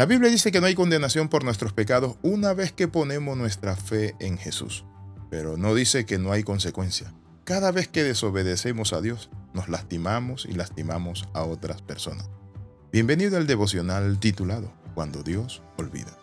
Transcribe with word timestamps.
La 0.00 0.06
Biblia 0.06 0.30
dice 0.30 0.50
que 0.50 0.62
no 0.62 0.66
hay 0.66 0.74
condenación 0.74 1.28
por 1.28 1.44
nuestros 1.44 1.74
pecados 1.74 2.16
una 2.22 2.54
vez 2.54 2.72
que 2.72 2.88
ponemos 2.88 3.36
nuestra 3.36 3.76
fe 3.76 4.16
en 4.18 4.38
Jesús, 4.38 4.86
pero 5.28 5.58
no 5.58 5.74
dice 5.74 6.06
que 6.06 6.16
no 6.16 6.32
hay 6.32 6.42
consecuencia. 6.42 7.12
Cada 7.44 7.70
vez 7.70 7.86
que 7.86 8.02
desobedecemos 8.02 8.94
a 8.94 9.02
Dios, 9.02 9.28
nos 9.52 9.68
lastimamos 9.68 10.46
y 10.48 10.54
lastimamos 10.54 11.28
a 11.34 11.42
otras 11.42 11.82
personas. 11.82 12.30
Bienvenido 12.90 13.36
al 13.36 13.46
devocional 13.46 14.18
titulado 14.18 14.72
Cuando 14.94 15.22
Dios 15.22 15.60
olvida. 15.76 16.16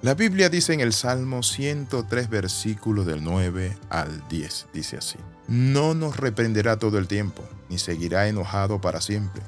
La 0.00 0.14
Biblia 0.14 0.48
dice 0.48 0.72
en 0.72 0.80
el 0.80 0.94
Salmo 0.94 1.42
103, 1.42 2.30
versículo 2.30 3.04
del 3.04 3.22
9 3.22 3.76
al 3.90 4.26
10, 4.30 4.68
dice 4.72 4.96
así, 4.96 5.18
No 5.48 5.92
nos 5.92 6.16
reprenderá 6.16 6.78
todo 6.78 6.96
el 6.96 7.08
tiempo, 7.08 7.46
ni 7.68 7.76
seguirá 7.76 8.26
enojado 8.26 8.80
para 8.80 9.02
siempre. 9.02 9.42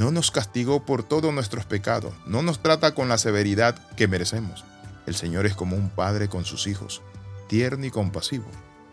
No 0.00 0.10
nos 0.10 0.30
castigó 0.30 0.86
por 0.86 1.02
todos 1.02 1.30
nuestros 1.34 1.66
pecados, 1.66 2.14
no 2.24 2.40
nos 2.40 2.62
trata 2.62 2.94
con 2.94 3.10
la 3.10 3.18
severidad 3.18 3.76
que 3.96 4.08
merecemos. 4.08 4.64
El 5.06 5.14
Señor 5.14 5.44
es 5.44 5.54
como 5.54 5.76
un 5.76 5.90
padre 5.90 6.30
con 6.30 6.46
sus 6.46 6.66
hijos, 6.68 7.02
tierno 7.48 7.84
y 7.84 7.90
compasivo 7.90 8.46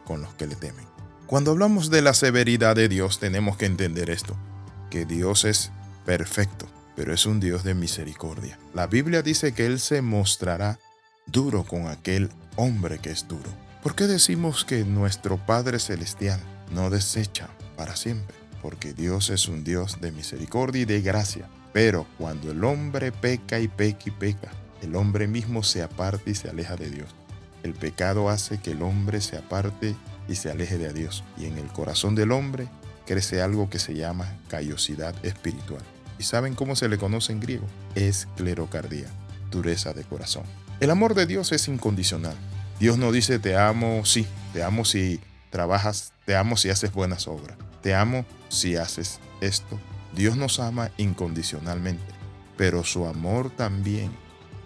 con 0.04 0.22
los 0.22 0.34
que 0.34 0.48
le 0.48 0.58
temen. 0.58 0.86
Cuando 1.26 1.52
hablamos 1.52 1.90
de 1.90 2.02
la 2.02 2.14
severidad 2.14 2.76
de 2.76 2.90
Dios 2.90 3.20
tenemos 3.20 3.56
que 3.56 3.68
entender 3.68 4.10
esto, 4.10 4.36
que 4.90 5.06
Dios 5.06 5.46
es 5.46 5.72
perfecto, 6.06 6.66
pero 6.98 7.14
es 7.14 7.26
un 7.26 7.40
Dios 7.40 7.64
de 7.64 7.74
misericordia. 7.74 8.60
La 8.74 8.88
Biblia 8.88 9.22
dice 9.22 9.54
que 9.54 9.66
Él 9.66 9.80
se 9.80 10.02
mostrará 10.02 10.78
duro 11.26 11.64
con 11.64 11.88
aquel 11.88 12.30
hombre 12.58 13.00
que 13.00 13.12
es 13.12 13.30
duro. 13.30 13.50
¿Por 13.82 13.96
qué 13.96 14.08
decimos 14.08 14.66
que 14.66 14.84
nuestro 14.84 15.38
Padre 15.38 15.80
Celestial 15.80 16.42
no 16.70 16.90
desecha 16.90 17.48
para 17.78 17.96
siempre? 17.96 18.47
Porque 18.68 18.92
Dios 18.92 19.30
es 19.30 19.48
un 19.48 19.64
Dios 19.64 20.02
de 20.02 20.12
misericordia 20.12 20.82
y 20.82 20.86
de 20.86 21.00
gracia. 21.00 21.48
Pero 21.72 22.06
cuando 22.18 22.52
el 22.52 22.66
hombre 22.66 23.14
peca 23.14 23.62
y 23.62 23.70
peca 23.70 24.02
y 24.08 24.12
peca, 24.12 24.52
el 24.82 24.98
hombre 24.98 25.26
mismo 25.26 25.64
se 25.64 25.82
aparta 25.82 26.30
y 26.30 26.36
se 26.36 26.50
aleja 26.50 26.76
de 26.76 26.90
Dios. 26.90 27.16
El 27.64 27.72
pecado 27.76 28.30
hace 28.30 28.58
que 28.58 28.72
el 28.72 28.82
hombre 28.82 29.22
se 29.22 29.38
aparte 29.38 29.96
y 30.28 30.36
se 30.36 30.52
aleje 30.52 30.78
de 30.78 30.92
Dios. 30.92 31.24
Y 31.38 31.46
en 31.46 31.58
el 31.58 31.68
corazón 31.68 32.14
del 32.14 32.34
hombre 32.34 32.68
crece 33.06 33.42
algo 33.42 33.70
que 33.70 33.80
se 33.80 33.94
llama 33.94 34.36
callosidad 34.50 35.16
espiritual. 35.24 35.81
¿Y 36.20 36.24
saben 36.24 36.54
cómo 36.54 36.76
se 36.76 36.90
le 36.90 36.98
conoce 36.98 37.31
en 37.31 37.40
griego? 37.40 37.68
Esclerocardía, 37.96 39.08
dureza 39.50 39.94
de 39.94 40.04
corazón. 40.04 40.44
El 40.81 40.90
amor 40.90 41.16
de 41.16 41.26
Dios 41.26 41.54
es 41.54 41.70
incondicional. 41.70 42.36
Dios 42.81 42.98
no 42.98 43.14
dice 43.14 43.40
te 43.40 43.56
amo, 43.56 44.04
sí, 44.04 44.28
te 44.52 44.62
amo 44.62 44.84
si 44.84 45.22
trabajas, 45.52 46.12
te 46.26 46.36
amo 46.36 46.58
si 46.58 46.70
haces 46.70 46.92
buenas 46.92 47.30
obras, 47.30 47.58
te 47.81 47.96
amo 47.96 48.26
si 48.50 48.76
haces 48.76 49.20
esto. 49.42 49.80
Dios 50.14 50.38
nos 50.38 50.59
ama 50.59 50.92
incondicionalmente, 50.98 52.14
pero 52.58 52.84
su 52.84 53.06
amor 53.06 53.50
también 53.50 54.12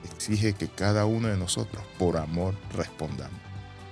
exige 0.03 0.53
que 0.53 0.67
cada 0.67 1.05
uno 1.05 1.27
de 1.27 1.37
nosotros 1.37 1.83
por 1.97 2.17
amor 2.17 2.55
respondamos. 2.73 3.39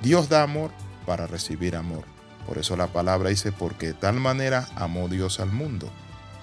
Dios 0.02 0.30
da 0.30 0.44
amor 0.44 0.72
para 1.06 1.28
recibir 1.28 1.76
amor. 1.76 2.06
Por 2.48 2.58
eso 2.58 2.76
la 2.78 2.88
palabra 2.88 3.30
dice, 3.30 3.52
porque 3.52 3.88
de 3.88 3.94
tal 3.94 4.20
manera 4.20 4.67
amó 4.76 5.08
Dios 5.10 5.40
al 5.40 5.52
mundo. 5.52 5.90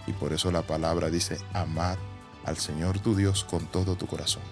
Y 0.06 0.12
por 0.12 0.33
eso 0.33 0.52
la 0.52 0.62
palabra 0.62 1.11
dice, 1.11 1.39
amad 1.52 1.97
al 2.44 2.58
Señor 2.58 3.00
tu 3.00 3.17
Dios 3.17 3.44
con 3.44 3.67
todo 3.67 3.97
tu 3.97 4.06
corazón 4.06 4.42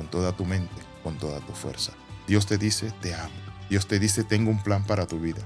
con 0.00 0.08
toda 0.08 0.32
tu 0.32 0.46
mente, 0.46 0.82
con 1.02 1.18
toda 1.18 1.40
tu 1.40 1.52
fuerza. 1.52 1.92
Dios 2.26 2.46
te 2.46 2.56
dice, 2.56 2.90
te 3.02 3.14
amo. 3.14 3.28
Dios 3.68 3.86
te 3.86 3.98
dice, 3.98 4.24
tengo 4.24 4.50
un 4.50 4.62
plan 4.62 4.82
para 4.84 5.06
tu 5.06 5.20
vida. 5.20 5.42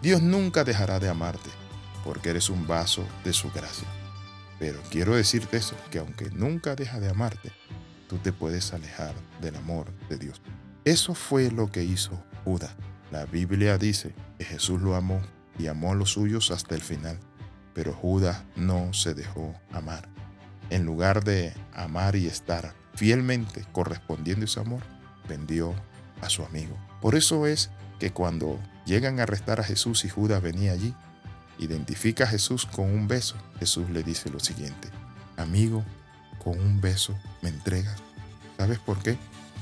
Dios 0.00 0.22
nunca 0.22 0.64
dejará 0.64 0.98
de 0.98 1.10
amarte, 1.10 1.50
porque 2.08 2.30
eres 2.30 2.48
un 2.48 2.66
vaso 2.66 3.04
de 3.22 3.34
su 3.34 3.50
gracia. 3.50 3.86
Pero 4.58 4.80
quiero 4.90 5.14
decirte 5.14 5.58
eso, 5.58 5.76
que 5.90 5.98
aunque 5.98 6.30
nunca 6.30 6.74
deja 6.74 7.00
de 7.00 7.10
amarte, 7.10 7.52
tú 8.08 8.16
te 8.16 8.32
puedes 8.32 8.72
alejar 8.72 9.14
del 9.42 9.56
amor 9.56 9.92
de 10.08 10.16
Dios. 10.16 10.40
Eso 10.86 11.12
fue 11.12 11.50
lo 11.50 11.70
que 11.70 11.84
hizo 11.84 12.18
Judas. 12.46 12.74
La 13.10 13.26
Biblia 13.26 13.76
dice 13.76 14.14
que 14.38 14.46
Jesús 14.46 14.80
lo 14.80 14.94
amó 14.94 15.20
y 15.58 15.66
amó 15.66 15.92
a 15.92 15.96
los 15.96 16.12
suyos 16.12 16.50
hasta 16.50 16.74
el 16.74 16.80
final, 16.80 17.20
pero 17.74 17.92
Judas 17.92 18.42
no 18.56 18.94
se 18.94 19.12
dejó 19.12 19.54
amar. 19.70 20.08
En 20.70 20.86
lugar 20.86 21.22
de 21.24 21.52
amar 21.74 22.16
y 22.16 22.26
estar 22.26 22.74
fielmente 22.94 23.66
correspondiendo 23.72 24.46
ese 24.46 24.60
amor, 24.60 24.80
vendió 25.28 25.74
a 26.22 26.30
su 26.30 26.42
amigo. 26.42 26.74
Por 27.02 27.16
eso 27.16 27.46
es 27.46 27.70
que 27.98 28.14
cuando 28.14 28.58
llegan 28.86 29.20
a 29.20 29.24
arrestar 29.24 29.60
a 29.60 29.64
Jesús 29.64 30.06
y 30.06 30.08
Judas 30.08 30.40
venía 30.40 30.72
allí, 30.72 30.94
identifica 31.58 32.24
a 32.24 32.28
Jesús 32.28 32.66
con 32.66 32.86
un 32.86 33.08
beso. 33.08 33.36
Jesús 33.58 33.90
le 33.90 34.02
dice 34.02 34.30
lo 34.30 34.40
siguiente, 34.40 34.88
amigo, 35.36 35.84
con 36.42 36.58
un 36.58 36.80
beso 36.80 37.14
me 37.42 37.48
entregas. 37.48 37.96
¿Sabes 38.56 38.78
por 38.78 39.02
qué? 39.02 39.16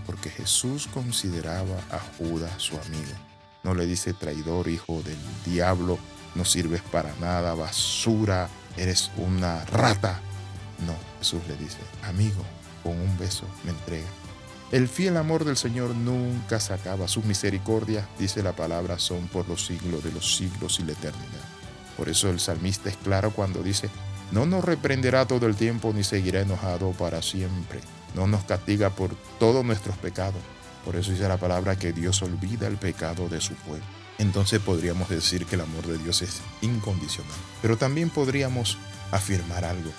Porque 0.07 0.31
Jesús 0.31 0.89
consideraba 0.93 1.79
a 1.91 1.99
Judas 2.19 2.53
su 2.59 2.77
amigo. 2.79 3.12
No 3.65 3.75
le 3.75 3.87
dice 3.87 4.12
traidor, 4.12 4.69
hijo 4.69 5.03
del 5.03 5.19
diablo, 5.45 5.99
no 6.34 6.45
sirves 6.45 6.83
para 6.83 7.15
nada, 7.21 7.55
basura, 7.55 8.49
eres 8.77 9.11
una 9.17 9.65
rata. 9.65 10.21
No, 10.87 10.95
Jesús 11.19 11.41
le 11.49 11.57
dice, 11.57 11.78
amigo, 12.03 12.45
con 12.83 13.01
un 13.01 13.19
beso 13.19 13.45
me 13.65 13.73
entrega. 13.73 14.07
El 14.73 14.89
fiel 14.89 15.17
amor 15.17 15.45
del 15.45 15.57
Señor 15.57 15.95
nunca 15.95 16.59
se 16.61 16.75
acaba. 16.75 17.09
Sus 17.09 17.25
misericordias, 17.25 18.07
dice 18.19 18.43
la 18.43 18.53
palabra, 18.53 18.99
son 18.99 19.28
por 19.28 19.49
los 19.49 19.65
siglos 19.67 20.03
de 20.03 20.13
los 20.13 20.37
siglos 20.37 20.81
y 20.81 20.84
la 20.84 20.93
eternidad. 20.93 21.56
Por 21.97 22.09
eso 22.09 22.31
el 22.31 22.41
salmista 22.41 22.89
es 22.89 22.97
claro 22.97 23.31
cuando 23.31 23.62
dice, 23.62 23.89
no 24.33 24.45
nos 24.45 24.65
reprenderá 24.65 25.27
todo 25.27 25.47
el 25.47 25.57
tiempo 25.57 25.93
ni 25.95 26.05
seguirá 26.05 26.41
enojado 26.41 26.91
para 26.93 27.23
siempre. 27.23 27.81
No 28.15 28.27
nos 28.27 28.45
castiga 28.45 28.91
por 28.91 29.15
todos 29.39 29.65
nuestros 29.65 29.97
pecados. 29.99 30.43
Por 30.84 30.97
eso 30.97 31.11
dice 31.11 31.29
la 31.29 31.37
palabra 31.37 31.77
que 31.77 31.93
Dios 31.93 32.23
olvida 32.23 32.67
el 32.67 32.77
pecado 32.77 33.29
de 33.29 33.41
su 33.41 33.55
pueblo. 33.55 33.84
Entonces 34.19 34.61
podríamos 34.61 35.09
decir 35.09 35.47
que 35.47 35.57
el 35.57 35.61
amor 35.61 35.87
de 35.87 35.99
Dios 35.99 36.23
es 36.23 36.41
incondicional. 36.62 37.37
Pero 37.61 37.77
también 37.77 38.11
podríamos 38.11 38.78
afirmar 39.11 39.65
algo, 39.65 39.91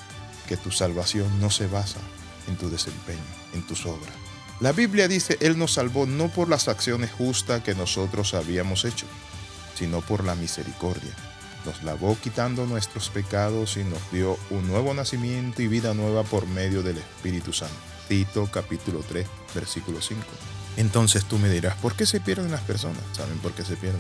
que 0.47 0.57
tu 0.57 0.71
salvación 0.71 1.39
no 1.39 1.49
se 1.49 1.67
basa 1.67 1.99
en 2.47 2.57
tu 2.57 2.69
desempeño, 2.69 3.19
en 3.53 3.61
tus 3.63 3.85
obras. 3.85 4.13
La 4.59 4.71
Biblia 4.71 5.07
dice, 5.07 5.37
Él 5.39 5.59
nos 5.59 5.73
salvó 5.73 6.05
no 6.07 6.29
por 6.29 6.49
las 6.49 6.67
acciones 6.67 7.11
justas 7.11 7.61
que 7.61 7.75
nosotros 7.75 8.33
habíamos 8.33 8.85
hecho, 8.85 9.05
sino 9.75 10.01
por 10.01 10.23
la 10.23 10.33
misericordia. 10.33 11.13
Nos 11.67 11.83
lavó 11.83 12.17
quitando 12.23 12.65
nuestros 12.65 13.09
pecados 13.09 13.75
y 13.75 13.83
nos 13.83 13.99
dio 14.09 14.37
un 14.51 14.65
nuevo 14.67 14.93
nacimiento 14.93 15.61
y 15.61 15.67
vida 15.67 15.93
nueva 15.93 16.23
por 16.23 16.47
medio 16.47 16.81
del 16.81 16.97
Espíritu 16.97 17.51
Santo. 17.51 17.75
Tito 18.07 18.49
capítulo 18.49 19.03
3, 19.05 19.27
versículo 19.53 20.01
5. 20.01 20.21
Entonces 20.77 21.25
tú 21.25 21.37
me 21.37 21.49
dirás, 21.49 21.75
¿por 21.75 21.93
qué 21.93 22.05
se 22.05 22.21
pierden 22.21 22.51
las 22.51 22.61
personas? 22.61 23.03
¿Saben 23.11 23.37
por 23.39 23.51
qué 23.51 23.65
se 23.65 23.75
pierden? 23.75 23.99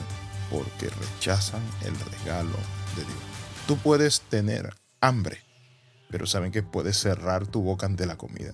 Porque 0.49 0.87
rechazan 0.87 1.61
el 1.83 1.93
regalo 1.99 2.55
de 2.95 3.03
Dios. 3.03 3.19
Tú 3.67 3.75
puedes 3.75 4.21
tener 4.21 4.73
hambre, 5.01 5.39
pero 6.09 6.25
saben 6.25 6.53
que 6.53 6.63
puedes 6.63 6.95
cerrar 6.97 7.47
tu 7.47 7.61
boca 7.63 7.85
ante 7.85 8.05
la 8.05 8.15
comida. 8.15 8.53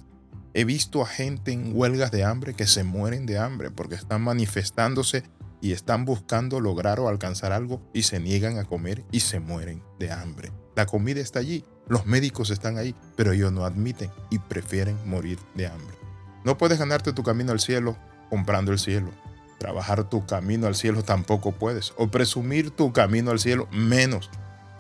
He 0.56 0.66
visto 0.66 1.04
a 1.04 1.06
gente 1.06 1.52
en 1.52 1.72
huelgas 1.76 2.10
de 2.10 2.24
hambre 2.24 2.56
que 2.56 2.66
se 2.66 2.84
mueren 2.84 3.28
de 3.28 3.38
hambre 3.38 3.70
porque 3.70 3.94
están 3.94 4.24
manifestándose 4.24 5.24
y 5.64 5.72
están 5.72 6.04
buscando 6.04 6.60
lograr 6.60 7.00
o 7.00 7.08
alcanzar 7.08 7.54
algo 7.54 7.82
y 7.94 8.04
se 8.04 8.20
niegan 8.20 8.60
a 8.60 8.66
comer 8.66 9.06
y 9.12 9.22
se 9.22 9.40
mueren 9.40 9.82
de 9.98 10.12
hambre. 10.12 10.52
La 10.76 10.86
comida 10.86 11.22
está 11.22 11.40
allí, 11.40 11.64
los 11.88 12.06
médicos 12.06 12.50
están 12.50 12.78
ahí, 12.78 12.94
pero 13.16 13.32
ellos 13.32 13.54
no 13.54 13.64
admiten 13.64 14.12
y 14.30 14.40
prefieren 14.40 14.98
morir 15.06 15.40
de 15.56 15.68
hambre. 15.68 15.96
No 16.44 16.58
puedes 16.58 16.80
ganarte 16.80 17.14
tu 17.14 17.24
camino 17.24 17.54
al 17.54 17.62
cielo 17.62 17.96
comprando 18.30 18.74
el 18.74 18.80
cielo. 18.80 19.12
Trabajar 19.58 20.10
tu 20.10 20.26
camino 20.26 20.68
al 20.68 20.76
cielo 20.76 21.02
tampoco 21.02 21.54
puedes. 21.54 21.94
O 21.96 22.10
presumir 22.10 22.72
tu 22.72 22.92
camino 22.92 23.32
al 23.32 23.40
cielo 23.40 23.70
menos 23.72 24.30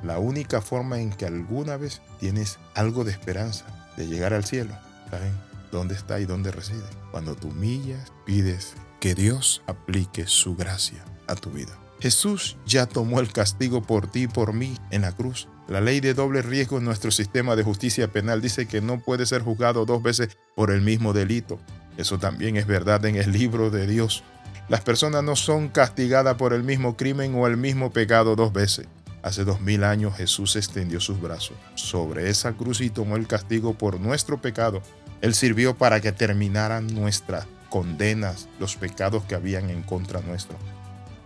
la 0.03 0.19
única 0.19 0.59
forma 0.59 0.99
en 0.99 1.11
que 1.11 1.25
alguna 1.25 1.77
vez 1.77 2.01
tienes 2.19 2.59
algo 2.75 3.05
de 3.05 3.11
esperanza 3.11 3.65
de 3.95 4.07
llegar 4.07 4.33
al 4.33 4.43
cielo, 4.43 4.75
¿saben? 5.09 5.31
¿Dónde 5.71 5.95
está 5.95 6.19
y 6.19 6.25
dónde 6.25 6.51
reside? 6.51 6.83
Cuando 7.11 7.35
tú 7.35 7.47
humillas, 7.47 8.11
pides 8.25 8.73
que 9.03 9.15
Dios 9.15 9.61
aplique 9.67 10.27
su 10.27 10.55
gracia 10.55 11.03
a 11.27 11.35
tu 11.35 11.49
vida. 11.49 11.77
Jesús 11.99 12.55
ya 12.65 12.85
tomó 12.85 13.19
el 13.19 13.33
castigo 13.33 13.81
por 13.81 14.09
ti 14.09 14.21
y 14.21 14.27
por 14.27 14.53
mí 14.53 14.77
en 14.91 15.01
la 15.01 15.11
cruz. 15.11 15.49
La 15.67 15.81
ley 15.81 15.99
de 15.99 16.13
doble 16.13 16.41
riesgo 16.41 16.77
en 16.77 16.85
nuestro 16.85 17.11
sistema 17.11 17.57
de 17.57 17.63
justicia 17.63 18.07
penal 18.13 18.41
dice 18.41 18.65
que 18.65 18.79
no 18.79 19.01
puede 19.01 19.25
ser 19.25 19.41
juzgado 19.41 19.85
dos 19.85 20.01
veces 20.01 20.29
por 20.55 20.71
el 20.71 20.79
mismo 20.79 21.11
delito. 21.11 21.59
Eso 21.97 22.17
también 22.17 22.55
es 22.55 22.65
verdad 22.65 23.03
en 23.05 23.17
el 23.17 23.33
libro 23.33 23.71
de 23.71 23.87
Dios. 23.87 24.23
Las 24.69 24.79
personas 24.79 25.21
no 25.21 25.35
son 25.35 25.67
castigadas 25.67 26.37
por 26.37 26.53
el 26.53 26.63
mismo 26.63 26.95
crimen 26.95 27.35
o 27.35 27.45
el 27.45 27.57
mismo 27.57 27.91
pecado 27.91 28.37
dos 28.37 28.53
veces. 28.53 28.87
Hace 29.21 29.43
dos 29.43 29.59
mil 29.59 29.83
años 29.83 30.15
Jesús 30.15 30.55
extendió 30.55 31.01
sus 31.01 31.19
brazos 31.19 31.57
sobre 31.75 32.29
esa 32.29 32.53
cruz 32.53 32.79
y 32.79 32.89
tomó 32.89 33.17
el 33.17 33.27
castigo 33.27 33.73
por 33.73 33.99
nuestro 33.99 34.41
pecado. 34.41 34.81
Él 35.19 35.33
sirvió 35.33 35.77
para 35.77 35.99
que 35.99 36.13
terminaran 36.13 36.87
nuestras 36.87 37.47
condenas, 37.73 38.49
los 38.59 38.75
pecados 38.75 39.23
que 39.23 39.33
habían 39.33 39.71
en 39.71 39.81
contra 39.81 40.21
nuestro. 40.21 40.59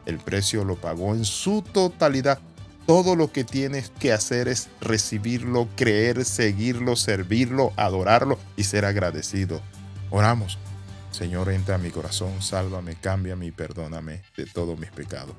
El 0.06 0.18
precio 0.18 0.64
lo 0.64 0.78
pagó 0.78 1.14
en 1.14 1.26
su 1.26 1.62
totalidad 1.62 2.40
Todo 2.86 3.18
lo 3.18 3.34
que 3.34 3.44
tienes 3.44 3.90
que 4.00 4.14
hacer 4.14 4.48
es 4.48 4.70
recibirlo, 4.80 5.68
creer, 5.76 6.24
seguirlo, 6.24 6.96
servirlo, 6.96 7.74
adorarlo 7.76 8.40
y 8.56 8.64
ser 8.64 8.86
agradecido. 8.86 9.62
Oramos. 10.10 10.58
Señor, 11.12 11.52
entra 11.52 11.76
a 11.76 11.80
mi 11.80 11.92
corazón, 11.92 12.42
sálvame, 12.42 12.96
cámbiame 12.96 13.48
y 13.48 13.52
perdóname 13.52 14.22
de 14.38 14.46
todos 14.46 14.80
mis 14.80 14.92
pecados. 14.92 15.36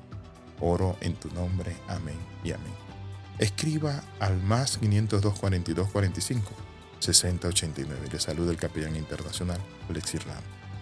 Oro 0.59 0.95
en 1.01 1.15
tu 1.15 1.31
nombre. 1.31 1.75
Amén 1.87 2.19
y 2.43 2.51
amén. 2.51 2.73
Escriba 3.39 4.03
al 4.19 4.39
más 4.43 4.77
502 4.77 5.39
42 5.39 5.89
45 5.89 6.51
60 6.99 7.47
89. 7.47 8.09
Le 8.11 8.19
saluda 8.19 8.51
el 8.51 8.57
capellán 8.57 8.95
internacional 8.95 9.59
Alexis 9.89 10.23
Ram. 10.23 10.59